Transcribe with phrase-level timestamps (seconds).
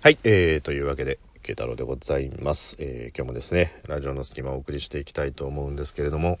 [0.00, 2.76] はい、えー、というわけで、慶太郎でございます。
[2.78, 6.38] えー、今日もですね、ラジオの隙間をお送りしていきたいと思うんですけれども、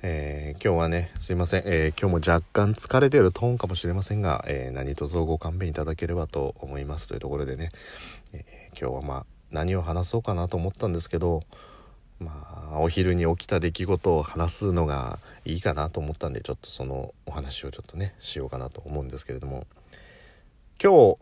[0.00, 7.68] えー、今日はね、すいません、えー、今日も若干疲れてるトーンかもしれませんが、えー、何卒ご勘弁いただければと思いますというところでね、
[8.32, 11.42] え、今日はまあ、何を話そうかなと思ったんですけど、
[12.18, 19.66] まあ、お昼に起きた出来事を話すのがいいかなと思ったんで、ちょっとそのお話をちょっとね、しようかなと思うんですけれども、
[20.82, 21.18] 今日、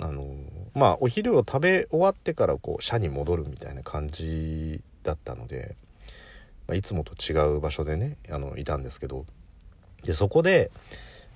[0.00, 0.26] あの
[0.74, 5.76] まあお昼を食べ終わってからこう社に戻るみたいな感じだったので、
[6.66, 9.26] まあ、いつもと違う場所でねあのいたんですけど
[10.02, 10.70] でそこで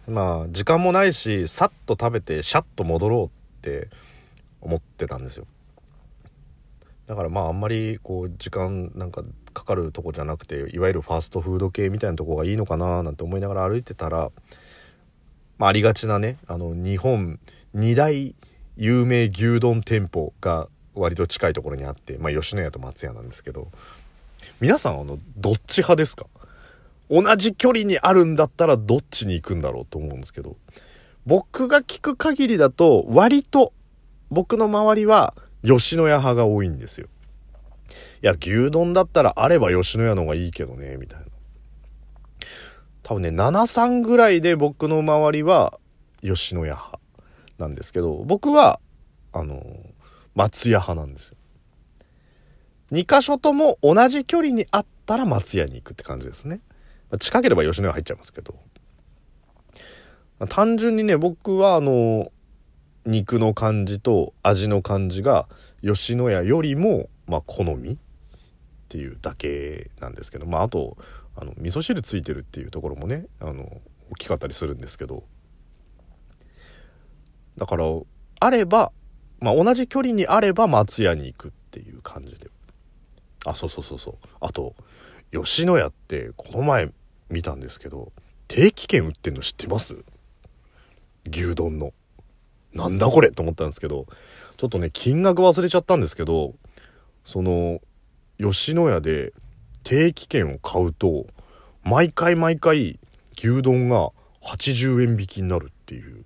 [0.09, 3.89] まあ時間もないしさっと食べてシャッと戻ろうって
[4.63, 5.47] 思ってたんですよ。
[7.07, 14.31] だからまああんまりこう時間なんかかかるとこじゃなくていわゆるファーストフード系みたいなとこがいいのかななんて思いながら歩いてたら、
[15.59, 17.39] まあ、ありがちなねあの日本
[17.75, 18.35] 二大
[18.77, 23.69] 有名牛丼店舗が割と近いところにあって、まあ、吉野家と松屋なんですけど
[24.61, 26.27] 皆さんあのどっち派ですか？
[27.11, 30.57] 同じ距離にあるんだったらどっちに行くんだろうと思うんですけど
[31.27, 33.73] 僕が聞く限りだと割と
[34.31, 37.09] 僕の周りは吉野家派が多いんですよ。
[38.23, 41.27] いや牛丼だったらあれば吉野家の方がいいけどねみたいな。
[43.03, 45.79] 多分ね73ぐらいで僕の周りは
[46.23, 46.99] 吉野家派。
[47.59, 48.81] なんですけど僕は
[49.33, 49.63] あの
[50.35, 51.37] 松屋派なんですよ。
[52.93, 56.61] 2箇所とも同じ距離にあったら松屋に行くって感じですね。
[57.19, 58.55] 近ければ吉野家入っちゃいますけど。
[60.49, 62.31] 単純にね僕はあの
[63.07, 65.49] 肉の感じと味の感じが
[65.83, 67.97] 吉野家よりもまあ好みっ
[68.89, 70.47] ていうだけなんですけど。
[70.47, 70.97] まああと
[71.37, 73.81] あの味噌汁ついてるっていうところもねあの
[74.11, 75.25] 大きかったりするんですけど。
[77.57, 77.85] だから
[78.41, 78.93] あれば、
[79.41, 82.51] まあ、同じ距離にあれば松屋に行くっていう感じで。
[83.45, 84.15] あそうそうそうそう。
[84.41, 84.75] あと
[85.33, 86.91] 吉野家ってこの前
[87.29, 88.13] 見たんですけど
[88.49, 90.05] 定期券売ってんの知ってます？
[91.27, 91.93] 牛丼の。
[92.73, 94.07] なんだこれと思ったんですけど
[94.57, 96.55] ちょっとね金額忘れちゃったんですけど
[97.25, 97.81] その
[98.39, 99.33] 吉野家で
[99.85, 101.27] 定期券を買うと
[101.85, 102.99] 毎回毎回
[103.39, 104.11] 牛丼が
[104.43, 106.25] 80円引きになるっていう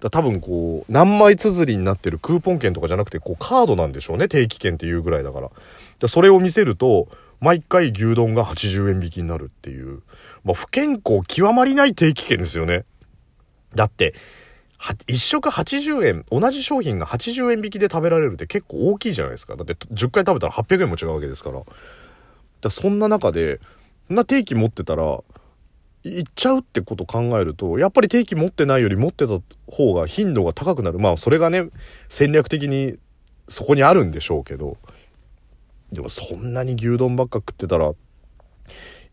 [0.00, 4.28] だ多分こう何枚綴りになってるクーポン券とかじゃなくてこうカードなんでしょうね。
[4.28, 5.50] 定期券っていうぐらいだから。
[5.98, 7.08] でそれを見せると
[7.40, 10.02] 毎回牛丼が80円引きになるっていう、
[10.44, 12.84] まあ、不健康極まりない定期券ですよね。
[13.74, 14.14] だって
[14.78, 19.56] 1食80円同じ商品が80円引きで食べられるって結構大きいじゃないですか。
[19.56, 21.62] だって10回食べたら800円も違うわけですから。
[22.60, 23.60] だそんな中で
[24.08, 25.20] そんな定期持ってたら
[26.06, 29.40] 行っちゃうってこと考えるとやっぱり定期持ってないより持ってた
[29.70, 30.98] 方が頻度が高くなる。
[30.98, 31.68] まあそれがね
[32.08, 32.96] 戦略的に
[33.48, 34.76] そこにあるんでしょうけど。
[35.92, 37.92] でもそんなに牛丼ばっか食ってたら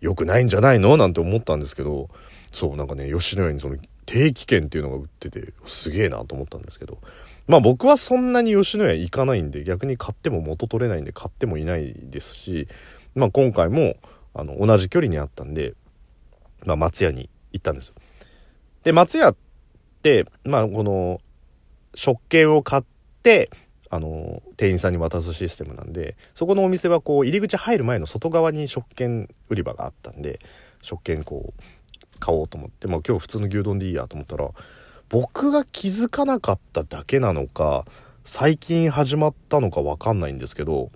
[0.02, 0.98] 良くないんじゃないの？
[0.98, 2.09] なんて思ったんですけど。
[2.52, 7.00] そうなんかね吉野家にその定期券っていうのが売っててすげえなと思ったんですけど。
[7.48, 12.68] まあ僕はそんなに吉野家行かないんで逆に買っても元取れないんで買ってもいないですし
[13.16, 13.96] まあ今回も
[14.34, 15.74] あの同じ距離にあったんで
[16.66, 17.96] まあ、松屋に行ったんですよ。
[18.84, 19.35] で、松屋っ
[20.01, 21.22] て、まあ、この、
[21.96, 22.84] 食券を買っ
[23.22, 23.50] て、
[23.90, 30.40] あの、店員さんに渡すシステムなんで、そこのお店はこう、入り口入る前の外側に食券売り場があったんで、
[30.81, 34.50] 食券こう、買おうと思って、まあ今日普通の牛丼でいいやと思ったら、
[35.09, 37.85] 僕が気づかなかっただけなのか、
[38.25, 40.90] 最近始まったのかわかんないんですけど、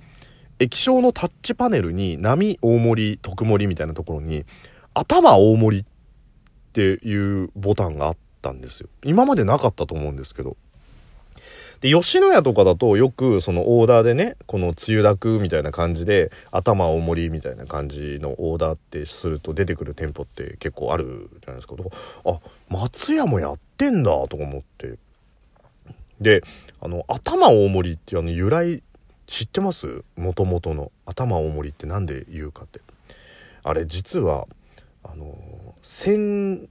[0.59, 4.45] 液晶のタッチパネルに波大盛り特盛りみたいなところに
[4.97, 5.85] 頭大盛りっ
[6.73, 8.89] ていうボタンがあったんですよ。
[9.03, 10.57] 今までなかったと思うんですけど。
[11.81, 21.75] で、吉野家とかだとよくそのオーダーでね、このつゆだくみたいな感じで、頭大盛りみたいな感じのオーダーってすると出てくる店舗って結構あるじゃないですか。
[22.25, 24.97] あ、松屋もやってんだとか思って。
[26.19, 26.41] で、
[26.81, 28.81] あの、頭大盛りっていうあの由来
[29.27, 30.03] 知ってます？
[30.15, 30.91] 元々の。
[31.05, 32.81] 頭大盛りってなんで言うかって。
[33.61, 34.47] あれ実は、
[35.11, 36.69] あの戦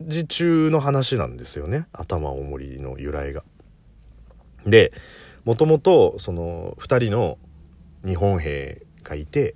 [0.00, 3.44] 時中の話なんですよね頭大盛りの由来が。
[4.66, 4.92] で
[5.44, 7.38] もともとその2人の
[8.04, 9.54] 日本兵がいて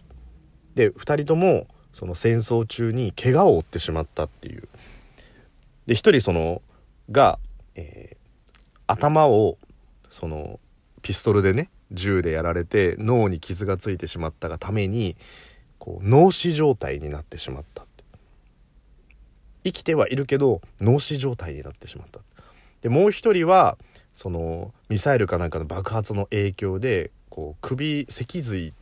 [0.74, 4.68] で2人ともその戦争中に怪我を負ってしまったっていう。
[5.86, 6.62] で1人その
[7.10, 7.38] が、
[7.74, 8.52] えー、
[8.86, 9.58] 頭を
[10.08, 10.60] その
[11.02, 15.16] ピストルでね銃でやられて脳に傷がついてしまったがために
[15.78, 17.79] こう脳死状態になってしまった
[19.64, 22.20] 生きてはいるけど脳死状態になってしまった。
[22.82, 23.76] でもう一人は
[24.12, 28.72] そのミサイルかなんかの爆発の影響でこう首脊髄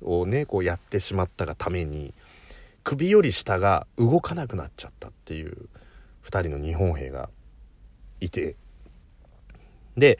[0.00, 2.14] をねこうやってしまったがために
[2.84, 5.68] 首より下が動かなくなっちゃったっていう
[6.24, 7.28] 2人の日本兵が
[8.20, 8.56] いて。
[9.96, 10.18] で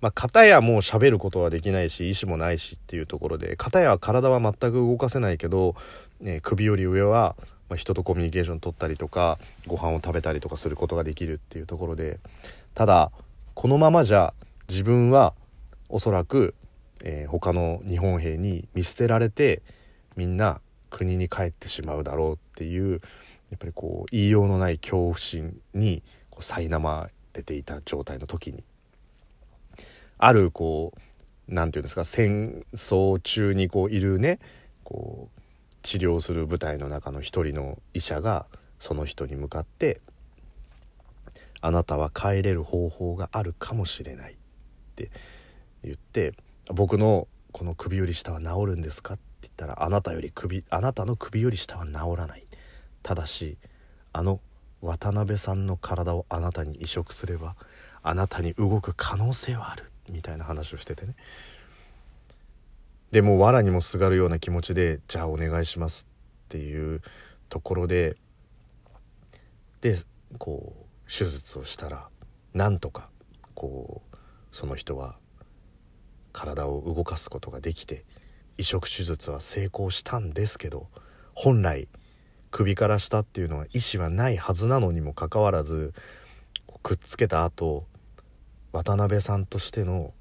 [0.00, 5.76] まあ、片やもう喋ることはできないし意思もないしっていうところで片や体は全く動かせないけど、
[6.20, 7.36] ね、首より上は、
[7.68, 12.18] まあ人とコミュニケーション取ったりとかご飯を食べたりとかすることができるっていうところで
[12.74, 13.10] ただ
[13.54, 14.34] このままじゃ
[14.68, 15.34] 自分は
[15.88, 16.54] おそらく、
[17.02, 19.62] えー、他の日本兵に見捨てられて
[20.16, 23.00] みんな国に帰ってしまうだろうっていう
[23.50, 28.64] やっぱりこう言いようのない恐怖心にこう苛まれていた状態の時に
[30.18, 31.00] あるこう
[31.48, 34.38] 何て言うんですか戦争中にこういるね
[34.82, 35.40] こう
[35.84, 38.46] 治療する部隊の中の一人の医者が
[38.80, 40.00] その人に向かって
[41.60, 44.36] 「あなたは帰れる方法があるかもしれない」っ
[44.96, 45.10] て
[45.84, 46.32] 言って
[46.72, 52.46] 「僕のこの首より下は治るんですか?」って言ったら「あなたより首あなたの首より下は治らない」
[53.04, 53.58] ただし
[54.14, 54.40] あの
[54.80, 57.56] 渡辺さんの体をあなたに移植すれば
[58.02, 61.14] あなたに動く可能性はあるみたいな話をしててね
[63.14, 66.08] でも藁にもすがるような気持ちでじゃあお願いします
[66.46, 67.00] っていう
[67.48, 68.16] ところで
[69.82, 69.94] で
[70.38, 72.08] こう手術をしたら
[72.54, 73.10] なんとか
[73.54, 74.16] こう
[74.50, 75.14] その人は
[76.32, 78.04] 体を動かすことができて
[78.58, 80.88] 移植手術は成功したんですけど
[81.34, 81.86] 本来
[82.50, 85.94] 首から下っていうのは意思はないはずなのにもかかわらず
[86.82, 87.86] くっつけた後
[88.72, 90.12] 渡辺さんとしての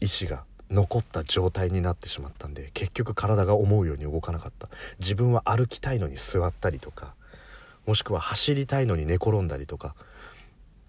[0.00, 4.68] 意思が残った状態になってしまったんで結局体が思うように動かなかった。
[4.98, 7.14] 自分は歩きたいのに座ったりとか
[7.86, 9.94] もしくは走りたいのに寝転んだりとか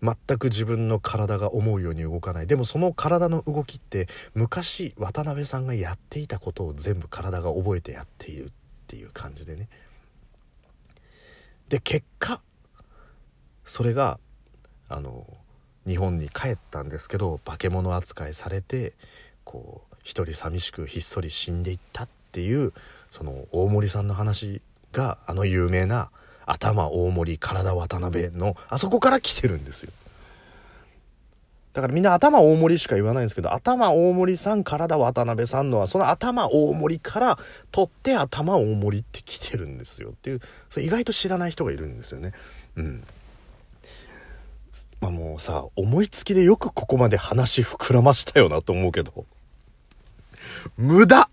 [0.02, 2.48] 全く自分の体が思うように動かない。
[2.48, 8.50] でもその体の動きって昔渡辺さんがやっていたことを全部体が覚えてやっているっ
[8.88, 9.70] ていう感じでね。
[11.70, 12.42] で結果
[13.64, 14.20] それが
[14.90, 15.26] あの
[15.88, 18.94] 日本に帰ったんですけど化け物扱いされて
[19.44, 22.74] こう一人寂しくひっそり死んでいったっていう
[23.10, 24.62] その大森さんの話
[24.92, 26.10] があの有名な
[26.46, 29.92] 「頭大森体渡辺」のあそこから来てるんですよ。
[31.74, 37.40] だからみんな頭大森しか言わないんですけど頭大森さん体渡辺さんのはその頭大森から
[37.72, 42.32] 取って頭大森って来てるんですよっていうそれ意外と知らない人がいるんですよね。
[42.76, 43.04] うん
[45.04, 49.26] まあもうさ、思いつきでよくここまで話膨らましたよなと思うけど。
[50.78, 51.30] 無駄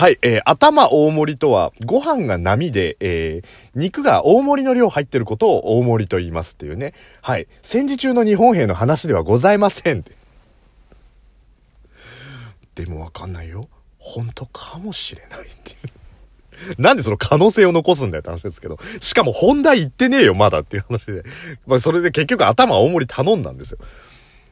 [0.00, 6.94] はい、えー、頭大盛りとは、ご飯が波で、えー、肉が大盛りの量入ってることを大盛りと言いますっていうね。
[7.20, 7.46] はい。
[7.60, 10.02] 戦時中の日本兵の話ではございません。
[12.74, 13.68] でもわかんないよ。
[13.98, 15.74] 本当かもしれないってい
[16.78, 16.80] う。
[16.80, 18.78] なんでその可能性を残すんだよって話ですけど。
[19.02, 21.24] しかも本題言ってねえよ、まだっていう話で。
[21.66, 23.78] まあそれで結局頭大盛り頼んだんですよ。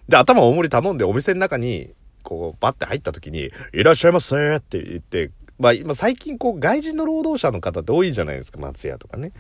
[0.09, 1.91] で、頭大盛り頼んでお店の中に、
[2.29, 9.33] こう、バッて入った時に、いらっしゃいませって言って、まあ今最近こう外人の労働者の方って多いじゃないですか、松屋とかね。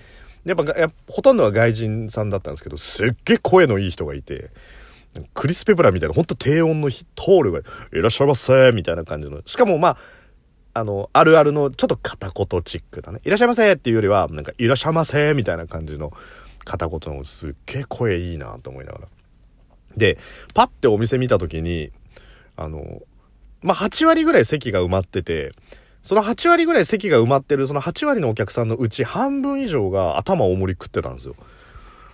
[0.46, 4.50] やっぱやほとんどは外人さんだったんですけど、すっげえ声のいい人がいて、
[5.34, 7.04] クリス・ペプラみたいな、ほんと低音の通
[7.44, 7.62] るが、い
[7.92, 9.42] らっしゃいませみたいな感じの。
[9.44, 9.96] しかもまあ、
[10.72, 13.20] あの、あるあるのちょっと片言チックだね。
[13.24, 16.14] いらっしゃいませっていうよりは、なんか、いらっしゃいませみたいな感じの
[16.64, 19.08] 片言のすっげえ声いいなと思いながら。
[19.96, 20.18] で、
[20.54, 21.90] パッてお店見た時に、
[22.58, 23.02] あの、
[23.62, 25.52] まあ、8割ぐらい席が埋まってて、
[26.02, 31.36] その8割ぐらい席が埋まってる、その8割のお客さんのうち半分以上が頭大盛り食ってたんですよ。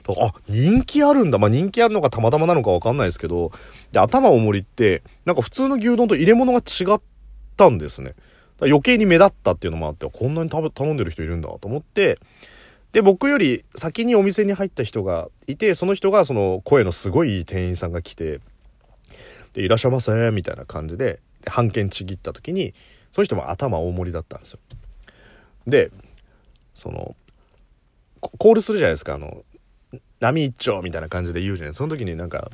[0.07, 1.39] あ、人気あるんだ。
[1.39, 3.53] まあ、人気あるのかたまたまなのかわかんないですけど、
[3.93, 7.01] で、頭大盛りって、なんか普通の牛丼と入れ物が違っ
[7.57, 8.15] たんですね。
[8.61, 12.19] 余計に目立ったっていうのもあって、こんなに頼んでる人いるんだと思って、
[12.93, 18.41] で、僕より先にお店に入った人がいて、その人がその声のすごいいい店員さんが来て、
[19.55, 22.75] で、いらっしゃいませ、みたいな感じで、で半券ちぎった時に、
[23.13, 24.59] その人も頭大盛りだったんですよ。
[25.67, 25.91] で、
[26.75, 27.17] その、
[28.21, 29.45] コールするじゃないですか、あの、
[30.21, 31.75] 波一丁みたいな感じで言うじゃない。
[31.75, 32.51] その時になんか、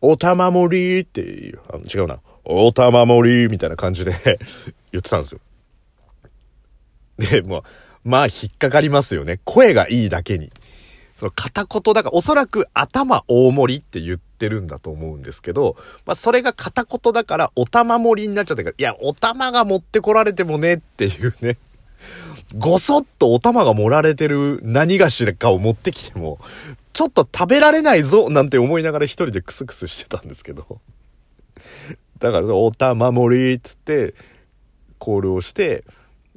[0.00, 4.12] おたまもりっていう、あの違うな、おたまもりみたいな感じで
[4.92, 5.40] 言ってたんですよ。
[7.18, 7.62] で、もう、
[8.08, 9.40] まあ引っかかりますよね。
[9.44, 10.50] 声がいいだけに。
[11.18, 15.74] その片言だから、おそらく頭大盛りって言ってるんだと思うんですけど、
[16.06, 21.56] まあそれが片言だから、お玉盛りになっちゃったから、いや、お玉が持ってこられてもねっていうね。
[22.56, 26.38] ごそっとお玉が盛られてる何がしらかを持ってきても、
[26.92, 30.80] ちょっと食べられないぞなんて思いながら一人でクスクスしてたんですけど。
[32.20, 34.14] だから、お玉盛りっつって、
[34.98, 35.82] コールをして、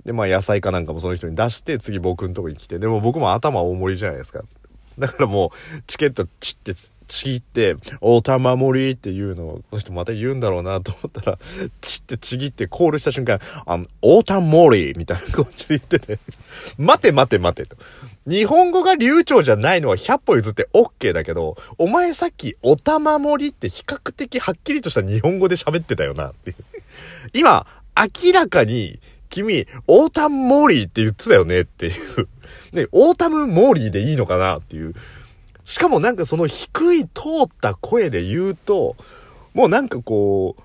[0.05, 4.41] で、まあ野菜かなんかもその人に出して、次僕のとこに来て、でも僕も頭大盛りじゃないですか。
[4.99, 6.75] だからもう、チケットチって
[7.11, 11.39] ちぎって、おたまもりっていうのを、この人また言うんだろうなと思ったら、
[11.81, 16.19] ちってちぎってコールした瞬間、あの、おたまもりみたいな感じで言ってて、
[16.77, 17.75] 待て待て待てと。
[18.25, 26.55] 日本語が流暢じゃないのは100歩譲って OK だけど、お前さっきおたまもりって比較的はっきりとした日本語で喋ってたよなっていう。
[27.33, 27.65] 今、
[27.97, 28.99] 明らかに、
[29.31, 32.27] 君、オータムモーリーって言ってたよねっていう。
[32.73, 34.93] ね、オータムモーリーでいいのかなっていう。
[35.65, 37.09] しかもなんかその低い通
[37.45, 38.95] った声で言うと、
[39.53, 40.61] もうなんかこう、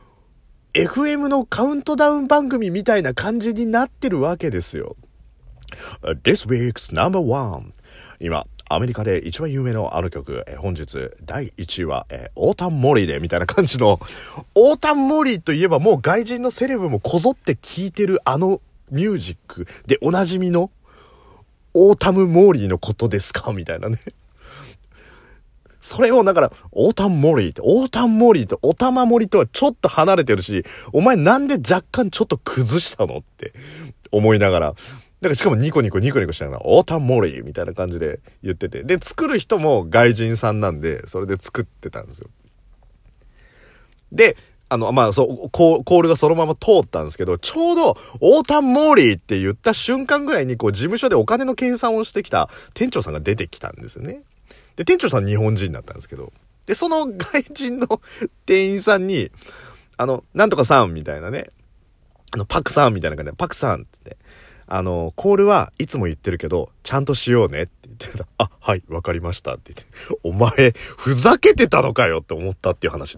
[0.78, 4.96] FM のカウントダウン番組みたいな感じになってるわけですよ。
[6.22, 7.72] This week's number one.
[8.20, 14.00] 今、アメリカで一番有名のあの曲、え本日第1位は、えー、オータンモリーでみたいな感じの、
[14.54, 20.70] オータンモリーといえばもう外人のセレブもこぞって聴いてるあのミュージックでおなじみの
[21.74, 23.52] オータムモーリーのことですか？
[23.52, 23.98] みたいなね。
[25.80, 33.18] それをだから、オータンモーリーって、オータンモーリーとオタマモリとはちょっと離れてるし、お前なんで若干ちょっと崩したの？
[33.18, 33.52] って
[34.10, 34.74] 思いながら、
[35.28, 38.82] だかしかもニコニコニコニコしながら、オータンモリーみたいな感じで言ってて。
[38.82, 42.28] で、作る人も外人さんなんで、それで作ってたんですよ。
[44.12, 44.36] で、
[44.68, 54.22] あの、まあ、そう、コールがそのまま通ったんですけど、ちょうど、オータンモーリーって言った瞬間ぐらいに、こう、事務所でお金の計算をしてきた店長さんが出てきたんですよね。
[54.74, 56.32] で、店長さん日本人だったんですけど、
[56.66, 58.00] で、その外人の
[58.44, 59.30] 店員さんに、
[59.96, 61.50] あの、なんとかさんみたいなね、
[62.32, 64.16] あの、パクさんみたいな感じで、パクさんって、
[64.68, 68.26] あの、コールはいつも言ってるけど、ちゃんとしようねって言ってた。
[68.38, 73.14] あ、はい、わかりましたって言って、お前、ふざけてたのかよって思ったっていう話です。